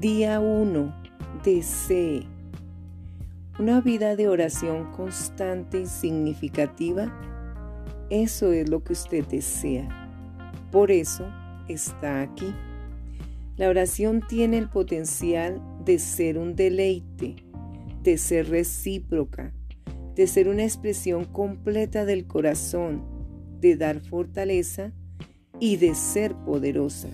Día 0.00 0.38
1. 0.38 0.94
Desee. 1.42 2.22
Una 3.58 3.80
vida 3.80 4.14
de 4.14 4.28
oración 4.28 4.92
constante 4.92 5.80
y 5.80 5.86
significativa. 5.86 7.12
Eso 8.08 8.52
es 8.52 8.68
lo 8.68 8.84
que 8.84 8.92
usted 8.92 9.26
desea. 9.26 9.88
Por 10.70 10.92
eso 10.92 11.26
está 11.66 12.20
aquí. 12.20 12.54
La 13.56 13.68
oración 13.68 14.22
tiene 14.28 14.58
el 14.58 14.68
potencial 14.68 15.60
de 15.84 15.98
ser 15.98 16.38
un 16.38 16.54
deleite, 16.54 17.34
de 18.04 18.18
ser 18.18 18.50
recíproca, 18.50 19.52
de 20.14 20.28
ser 20.28 20.48
una 20.48 20.62
expresión 20.62 21.24
completa 21.24 22.04
del 22.04 22.28
corazón, 22.28 23.02
de 23.60 23.76
dar 23.76 23.98
fortaleza 23.98 24.92
y 25.58 25.76
de 25.76 25.96
ser 25.96 26.36
poderosa. 26.36 27.08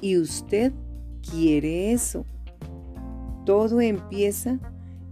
Y 0.00 0.18
usted 0.18 0.72
quiere 1.30 1.92
eso. 1.92 2.24
Todo 3.44 3.80
empieza 3.80 4.58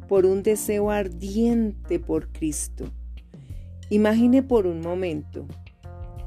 por 0.09 0.27
un 0.27 0.43
deseo 0.43 0.91
ardiente 0.91 1.99
por 1.99 2.29
Cristo. 2.33 2.91
Imagine 3.91 4.43
por 4.43 4.67
un 4.67 4.81
momento, 4.81 5.47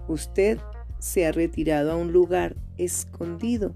usted 0.08 0.60
se 1.00 1.26
ha 1.26 1.32
retirado 1.32 1.92
a 1.92 1.96
un 1.96 2.12
lugar 2.12 2.56
escondido 2.78 3.76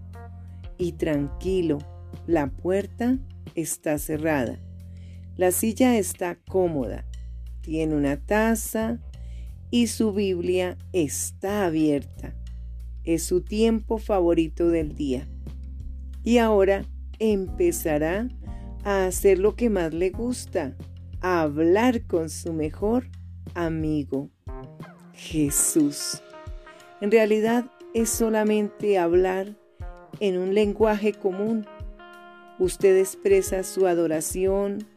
y 0.77 0.93
tranquilo. 0.93 1.79
La 2.27 2.48
puerta 2.49 3.17
está 3.55 3.98
cerrada. 3.98 4.59
La 5.37 5.51
silla 5.51 5.98
está 5.98 6.35
cómoda. 6.48 7.05
Tiene 7.62 7.95
una 7.95 8.17
taza 8.17 8.99
y 9.70 9.87
su 9.87 10.13
Biblia 10.13 10.77
está 10.93 11.65
abierta. 11.65 12.35
Es 13.03 13.23
su 13.23 13.41
tiempo 13.41 13.98
favorito 13.98 14.70
del 14.70 14.96
día 14.96 15.27
y 16.24 16.38
ahora 16.38 16.84
empezará 17.20 18.27
a 18.84 19.05
hacer 19.05 19.40
lo 19.40 19.55
que 19.55 19.70
más 19.70 19.94
le 19.94 20.10
gusta, 20.10 20.76
a 21.22 21.41
hablar 21.41 22.05
con 22.08 22.30
su 22.30 22.54
mejor 22.54 23.05
amigo, 23.54 24.30
Jesús. 25.14 26.22
En 26.99 27.12
realidad 27.12 27.66
es 27.94 28.10
solamente 28.10 28.98
hablar 28.98 29.55
en 30.20 30.38
un 30.38 30.54
lenguaje 30.54 31.14
común. 31.14 31.66
Usted 32.60 32.98
expresa 32.98 33.64
su 33.64 33.88
adoración, 33.88 34.88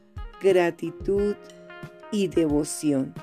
gratitud 0.43 1.37
y 2.13 2.29
devoción. 2.29 3.15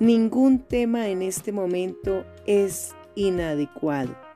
Ningún 0.00 0.60
tema 0.60 1.08
en 1.08 1.22
este 1.22 1.50
momento 1.50 2.24
es 2.46 2.94
inadecuado 3.16 4.27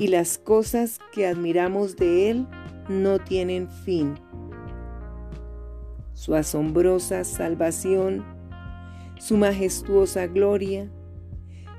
y 0.00 0.08
las 0.08 0.38
cosas 0.38 0.98
que 1.12 1.26
admiramos 1.26 1.94
de 1.94 2.30
Él 2.30 2.46
no 2.88 3.18
tienen 3.18 3.68
fin. 3.68 4.14
Su 6.14 6.34
asombrosa 6.34 7.22
salvación, 7.22 8.24
su 9.18 9.36
majestuosa 9.36 10.26
gloria, 10.26 10.90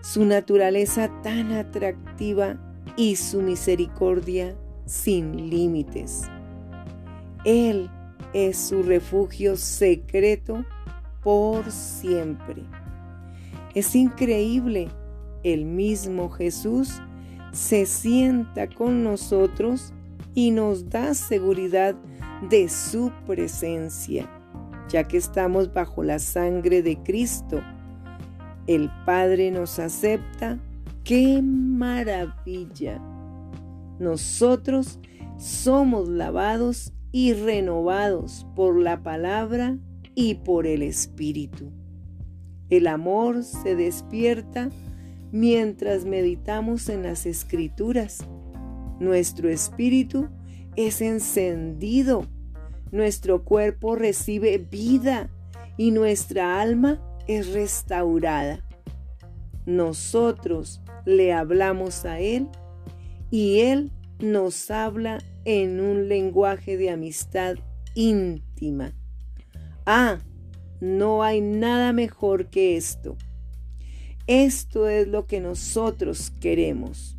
su 0.02 0.24
naturaleza 0.24 1.10
tan 1.24 1.52
atractiva 1.52 2.60
y 2.96 3.16
su 3.16 3.42
misericordia 3.42 4.56
sin 4.86 5.50
límites. 5.50 6.30
Él 7.44 7.90
es 8.34 8.56
su 8.56 8.84
refugio 8.84 9.58
secreto 9.58 10.64
por 11.24 11.72
siempre. 11.72 12.62
Es 13.74 13.96
increíble, 13.96 14.90
el 15.44 15.66
mismo 15.66 16.30
Jesús 16.30 17.02
se 17.52 17.86
sienta 17.86 18.68
con 18.68 19.04
nosotros 19.04 19.94
y 20.34 20.52
nos 20.52 20.90
da 20.90 21.14
seguridad 21.14 21.96
de 22.50 22.70
su 22.70 23.12
presencia, 23.26 24.30
ya 24.90 25.08
que 25.08 25.18
estamos 25.18 25.74
bajo 25.74 26.04
la 26.04 26.20
sangre 26.20 26.82
de 26.82 26.98
Cristo. 27.04 27.62
El 28.68 28.90
Padre 29.06 29.52
nos 29.52 29.80
acepta. 29.80 30.60
¡Qué 31.04 31.42
maravilla! 31.42 33.02
Nosotros 34.00 35.00
somos 35.38 36.08
lavados 36.08 36.94
y 37.12 37.34
renovados 37.34 38.48
por 38.56 38.80
la 38.80 39.04
palabra 39.04 39.78
y 40.16 40.36
por 40.36 40.68
el 40.68 40.84
Espíritu. 40.84 41.72
El 42.70 42.88
amor 42.88 43.44
se 43.44 43.76
despierta 43.76 44.70
mientras 45.32 46.06
meditamos 46.06 46.90
en 46.90 47.04
las 47.04 47.26
escrituras. 47.26 48.20
Nuestro 49.00 49.50
espíritu 49.50 50.30
es 50.76 51.02
encendido, 51.02 52.28
nuestro 52.92 53.44
cuerpo 53.44 53.96
recibe 53.96 54.58
vida 54.58 55.30
y 55.78 55.92
nuestra 55.92 56.62
alma 56.62 57.02
es 57.28 57.54
restaurada. 57.54 58.60
Nosotros 59.66 60.82
le 61.06 61.34
hablamos 61.34 62.06
a 62.06 62.20
Él 62.20 62.48
y 63.30 63.62
Él 63.62 63.92
nos 64.20 64.70
habla 64.70 65.20
en 65.46 65.80
un 65.80 66.08
lenguaje 66.08 66.78
de 66.78 66.92
amistad 66.92 67.56
íntima. 67.96 68.94
Ah, 69.86 70.20
no 70.80 71.24
hay 71.24 71.42
nada 71.42 71.94
mejor 71.94 72.48
que 72.50 72.78
esto. 72.78 73.18
Esto 74.28 74.88
es 74.88 75.08
lo 75.08 75.26
que 75.26 75.40
nosotros 75.40 76.32
queremos. 76.40 77.18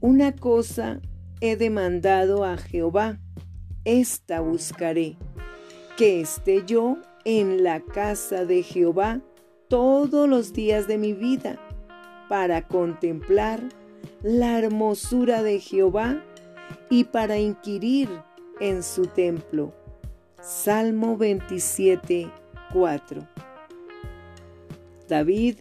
Una 0.00 0.34
cosa 0.34 1.00
he 1.40 1.56
demandado 1.56 2.44
a 2.44 2.56
Jehová, 2.56 3.18
esta 3.84 4.40
buscaré, 4.40 5.16
que 5.96 6.20
esté 6.20 6.64
yo 6.66 6.98
en 7.24 7.62
la 7.62 7.80
casa 7.80 8.44
de 8.44 8.62
Jehová 8.62 9.20
todos 9.68 10.28
los 10.28 10.52
días 10.52 10.86
de 10.86 10.98
mi 10.98 11.12
vida, 11.12 11.58
para 12.28 12.66
contemplar 12.66 13.60
la 14.22 14.58
hermosura 14.58 15.42
de 15.42 15.60
Jehová 15.60 16.22
y 16.90 17.04
para 17.04 17.38
inquirir 17.38 18.08
en 18.60 18.82
su 18.82 19.06
templo. 19.06 19.74
Salmo 20.40 21.16
27, 21.16 22.30
4. 22.72 23.26
David 25.08 25.56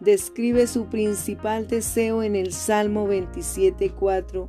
describe 0.00 0.66
su 0.66 0.86
principal 0.86 1.68
deseo 1.68 2.22
en 2.22 2.34
el 2.36 2.52
Salmo 2.52 3.08
27.4. 3.08 4.48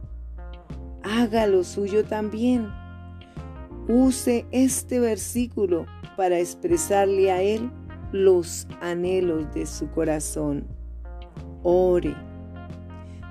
Haga 1.04 1.48
lo 1.48 1.64
suyo 1.64 2.04
también. 2.06 2.70
Use 3.88 4.46
este 4.52 5.00
versículo 5.00 5.86
para 6.16 6.40
expresarle 6.40 7.32
a 7.32 7.42
Él 7.42 7.72
los 8.12 8.68
anhelos 8.82 9.54
de 9.54 9.66
su 9.66 9.90
corazón. 9.92 10.68
Ore. 11.64 12.16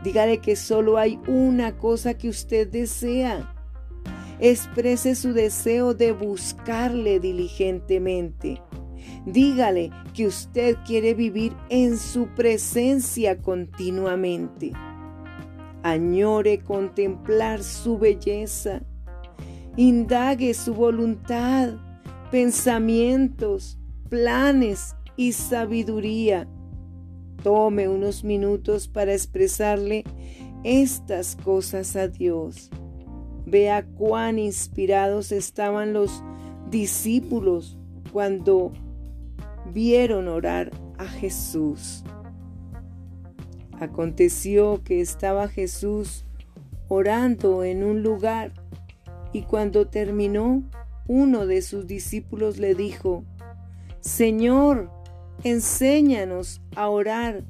Dígale 0.02 0.38
que 0.38 0.56
solo 0.56 0.96
hay 0.96 1.20
una 1.26 1.76
cosa 1.76 2.14
que 2.14 2.28
usted 2.28 2.68
desea. 2.68 3.54
Exprese 4.40 5.14
su 5.14 5.32
deseo 5.34 5.92
de 5.92 6.12
buscarle 6.12 7.20
diligentemente. 7.20 8.62
Dígale 9.26 9.90
que 10.14 10.26
usted 10.26 10.76
quiere 10.86 11.12
vivir 11.12 11.52
en 11.68 11.98
su 11.98 12.26
presencia 12.28 13.36
continuamente. 13.38 14.72
Añore 15.82 16.60
contemplar 16.60 17.62
su 17.62 17.98
belleza. 17.98 18.82
Indague 19.76 20.54
su 20.54 20.74
voluntad, 20.74 21.74
pensamientos, 22.30 23.78
planes 24.08 24.96
y 25.16 25.32
sabiduría. 25.32 26.48
Tome 27.42 27.88
unos 27.88 28.24
minutos 28.24 28.88
para 28.88 29.12
expresarle 29.12 30.04
estas 30.64 31.36
cosas 31.36 31.94
a 31.96 32.08
Dios. 32.08 32.70
Vea 33.50 33.84
cuán 33.84 34.38
inspirados 34.38 35.32
estaban 35.32 35.92
los 35.92 36.22
discípulos 36.70 37.76
cuando 38.12 38.72
vieron 39.72 40.28
orar 40.28 40.70
a 40.98 41.06
Jesús. 41.06 42.04
Aconteció 43.80 44.84
que 44.84 45.00
estaba 45.00 45.48
Jesús 45.48 46.24
orando 46.88 47.64
en 47.64 47.82
un 47.82 48.02
lugar 48.02 48.52
y 49.32 49.42
cuando 49.42 49.88
terminó, 49.88 50.62
uno 51.08 51.46
de 51.46 51.62
sus 51.62 51.88
discípulos 51.88 52.58
le 52.58 52.76
dijo, 52.76 53.24
Señor, 54.00 54.90
enséñanos 55.42 56.62
a 56.76 56.88
orar, 56.88 57.42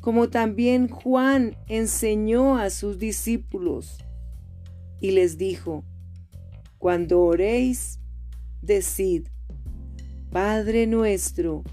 como 0.00 0.28
también 0.28 0.88
Juan 0.88 1.56
enseñó 1.66 2.58
a 2.58 2.70
sus 2.70 2.98
discípulos. 2.98 4.04
Y 5.00 5.12
les 5.12 5.38
dijo, 5.38 5.84
Cuando 6.78 7.20
oréis, 7.22 7.98
decid, 8.62 9.26
Padre 10.30 10.86
nuestro, 10.86 11.64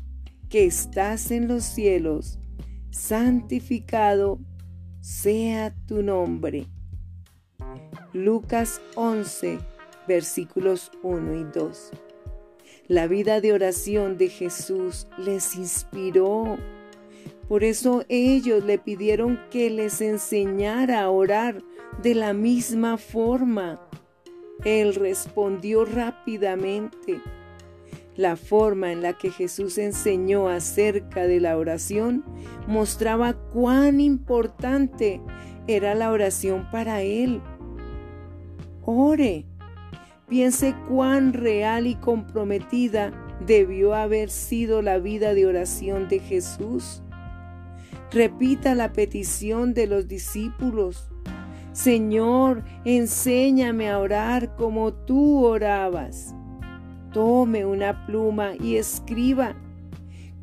que 0.50 0.66
estás 0.66 1.32
en 1.32 1.48
los 1.48 1.64
cielos, 1.64 2.40
santificado 2.90 4.40
sea 5.02 5.76
tu 5.86 6.02
nombre. 6.02 6.68
Lucas 8.14 8.82
11, 8.96 9.60
versículos 10.08 10.92
1 11.04 11.36
y 11.36 11.44
2. 11.54 11.92
La 12.88 13.08
vida 13.08 13.42
de 13.42 13.54
oración 13.54 14.18
de 14.18 14.30
Jesús 14.30 15.08
les 15.18 15.56
inspiró. 15.56 16.58
Por 17.48 17.64
eso 17.64 18.06
ellos 18.08 18.64
le 18.64 18.78
pidieron 18.78 19.40
que 19.52 19.70
les 19.70 20.02
enseñara 20.02 21.04
a 21.04 21.10
orar 21.10 21.62
de 22.02 22.16
la 22.16 22.34
misma 22.34 22.98
forma. 22.98 23.82
Él 24.66 24.96
respondió 24.96 25.86
rápidamente. 25.86 27.22
La 28.16 28.36
forma 28.36 28.92
en 28.92 29.04
la 29.04 29.14
que 29.14 29.30
Jesús 29.30 29.78
enseñó 29.78 30.50
acerca 30.50 31.28
de 31.28 31.40
la 31.40 31.58
oración 31.58 32.26
mostraba 32.68 33.34
cuán 33.34 34.00
importante 34.00 35.22
era 35.68 35.94
la 35.94 36.12
oración 36.12 36.68
para 36.72 37.02
Él. 37.02 37.42
Ore. 38.84 39.46
Piense 40.28 40.76
cuán 40.90 41.32
real 41.32 41.88
y 41.88 41.96
comprometida 41.96 43.14
debió 43.46 43.94
haber 43.94 44.30
sido 44.30 44.82
la 44.82 44.98
vida 44.98 45.34
de 45.34 45.46
oración 45.46 46.08
de 46.10 46.20
Jesús. 46.20 47.02
Repita 48.12 48.76
la 48.76 48.94
petición 48.94 49.74
de 49.74 49.88
los 49.88 50.08
discípulos. 50.08 51.10
Señor, 51.78 52.64
enséñame 52.86 53.92
a 53.92 54.00
orar 54.00 54.56
como 54.56 54.96
tú 54.96 55.46
orabas. 55.46 56.34
Tome 57.14 57.68
una 57.68 58.08
pluma 58.08 58.54
y 58.60 58.78
escriba. 58.78 59.56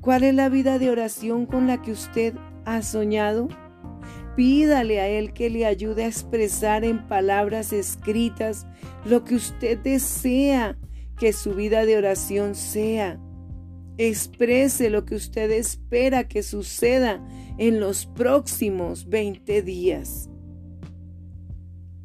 ¿Cuál 0.01 0.23
es 0.23 0.33
la 0.33 0.49
vida 0.49 0.79
de 0.79 0.91
oración 0.91 1.47
con 1.47 1.67
la 1.67 1.83
que 1.83 1.91
usted 1.91 2.35
ha 2.65 2.83
soñado? 2.83 3.49
Pídale 4.37 5.01
a 5.01 5.09
Él 5.09 5.33
que 5.33 5.51
le 5.51 5.67
ayude 5.67 6.05
a 6.05 6.07
expresar 6.07 6.85
en 6.85 7.05
palabras 7.09 7.73
escritas 7.73 8.65
lo 9.05 9.25
que 9.25 9.35
usted 9.35 9.77
desea 9.79 10.79
que 11.19 11.33
su 11.33 11.55
vida 11.55 11.85
de 11.85 11.99
oración 11.99 12.55
sea. 12.55 13.19
Exprese 13.99 14.89
lo 14.89 15.05
que 15.05 15.17
usted 15.17 15.51
espera 15.51 16.29
que 16.29 16.45
suceda 16.45 17.21
en 17.59 17.81
los 17.81 18.07
próximos 18.07 19.09
20 19.09 19.63
días. 19.63 20.31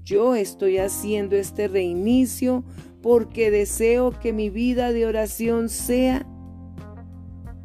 Yo 0.10 0.34
estoy 0.34 0.80
haciendo 0.80 1.36
este 1.36 1.68
reinicio 1.68 2.64
porque 3.04 3.52
deseo 3.52 4.10
que 4.10 4.34
mi 4.34 4.50
vida 4.50 4.92
de 4.92 5.06
oración 5.06 5.70
sea 5.70 6.26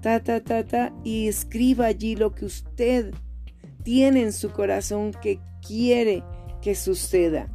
ta 0.02 0.22
ta 0.22 0.44
ta 0.44 0.62
ta 0.66 0.94
y 1.04 1.26
escriba 1.26 1.86
allí 1.86 2.16
lo 2.16 2.34
que 2.34 2.44
usted 2.44 3.14
tiene 3.82 4.20
en 4.20 4.34
su 4.34 4.50
corazón 4.50 5.12
que 5.22 5.40
quiere 5.66 6.22
que 6.60 6.74
suceda. 6.74 7.48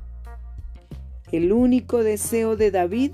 El 1.31 1.53
único 1.53 2.03
deseo 2.03 2.55
de 2.55 2.71
David 2.71 3.11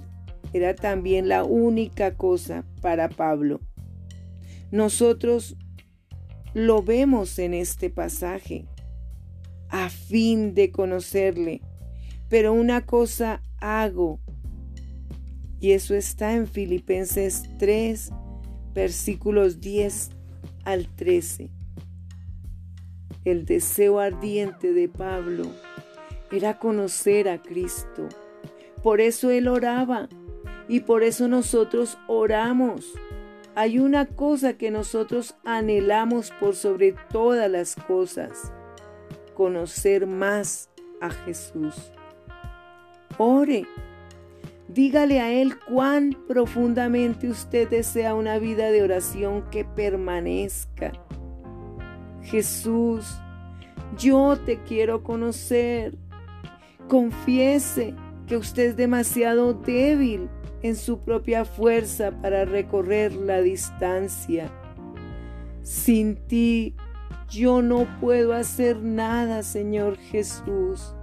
era 0.53 0.75
también 0.75 1.27
la 1.27 1.43
única 1.43 2.15
cosa 2.15 2.63
para 2.79 3.09
Pablo. 3.09 3.59
Nosotros 4.71 5.57
lo 6.53 6.81
vemos 6.83 7.37
en 7.37 7.53
este 7.53 7.89
pasaje 7.89 8.65
a 9.69 9.89
fin 9.89 10.53
de 10.53 10.71
conocerle, 10.71 11.61
pero 12.29 12.53
una 12.53 12.85
cosa 12.85 13.41
hago 13.59 14.19
y 15.59 15.71
eso 15.71 15.95
está 15.95 16.33
en 16.33 16.47
Filipenses 16.47 17.43
3, 17.57 18.11
versículos 18.73 19.61
10 19.61 20.11
al 20.63 20.87
13. 20.95 21.49
El 23.23 23.45
deseo 23.45 23.99
ardiente 23.99 24.73
de 24.73 24.87
Pablo 24.87 25.45
era 26.31 26.59
conocer 26.59 27.29
a 27.29 27.41
Cristo. 27.41 28.07
Por 28.83 29.01
eso 29.01 29.31
él 29.31 29.47
oraba 29.47 30.07
y 30.67 30.81
por 30.81 31.01
eso 31.01 31.27
nosotros 31.27 31.97
oramos. 32.07 32.93
Hay 33.55 33.79
una 33.79 34.05
cosa 34.05 34.57
que 34.57 34.69
nosotros 34.69 35.35
anhelamos 35.45 36.31
por 36.39 36.55
sobre 36.55 36.93
todas 37.11 37.49
las 37.49 37.75
cosas, 37.75 38.51
conocer 39.35 40.07
más 40.07 40.69
a 40.99 41.11
Jesús. 41.11 41.75
Ore 43.17 43.67
Dígale 44.67 45.21
a 45.21 45.31
Él 45.31 45.57
cuán 45.59 46.17
profundamente 46.27 47.29
usted 47.29 47.69
desea 47.69 48.15
una 48.15 48.39
vida 48.39 48.71
de 48.71 48.83
oración 48.83 49.49
que 49.51 49.63
permanezca. 49.63 50.91
Jesús, 52.23 53.05
yo 53.97 54.37
te 54.37 54.61
quiero 54.63 55.03
conocer. 55.03 55.95
Confiese 56.89 57.93
que 58.27 58.37
usted 58.37 58.69
es 58.69 58.75
demasiado 58.75 59.53
débil 59.53 60.29
en 60.61 60.75
su 60.75 60.99
propia 60.99 61.45
fuerza 61.45 62.11
para 62.21 62.43
recorrer 62.43 63.13
la 63.13 63.41
distancia. 63.41 64.51
Sin 65.61 66.15
ti 66.27 66.75
yo 67.29 67.61
no 67.61 67.87
puedo 67.99 68.33
hacer 68.33 68.77
nada, 68.81 69.43
Señor 69.43 69.97
Jesús. 69.97 70.93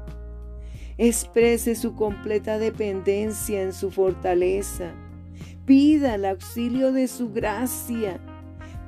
Exprese 0.99 1.75
su 1.75 1.95
completa 1.95 2.59
dependencia 2.59 3.63
en 3.63 3.73
su 3.73 3.91
fortaleza. 3.91 4.93
Pida 5.65 6.15
el 6.15 6.25
auxilio 6.25 6.93
de 6.93 7.09
su 7.09 7.33
gracia. 7.33 8.21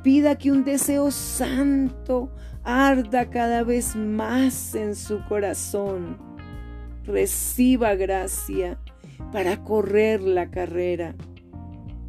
Pida 0.03 0.37
que 0.37 0.53
un 0.53 0.65
deseo 0.65 1.11
santo 1.11 2.31
arda 2.63 3.31
cada 3.31 3.63
vez 3.63 3.97
más 3.97 4.75
en 4.75 4.95
su 4.95 5.25
corazón. 5.25 6.19
Reciba 7.05 7.95
gracia 7.95 8.79
para 9.33 9.63
correr 9.65 10.23
la 10.23 10.51
carrera. 10.51 11.15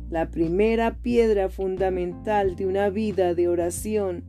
La 0.10 0.30
primera 0.30 0.98
piedra 0.98 1.50
fundamental 1.50 2.56
de 2.56 2.68
una 2.68 2.90
vida 2.90 3.34
de 3.34 3.48
oración 3.48 4.24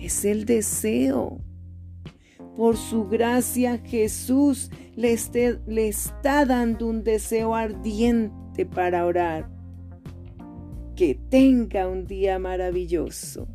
es 0.00 0.24
el 0.24 0.44
deseo. 0.44 1.40
Por 2.56 2.76
su 2.76 3.08
gracia 3.08 3.78
Jesús 3.78 4.70
le, 4.96 5.16
le 5.66 5.88
está 5.88 6.44
dando 6.44 6.86
un 6.86 7.04
deseo 7.04 7.54
ardiente 7.54 8.66
para 8.66 9.06
orar. 9.06 9.50
Que 10.96 11.14
tenga 11.14 11.88
un 11.88 12.06
día 12.06 12.38
maravilloso. 12.38 13.48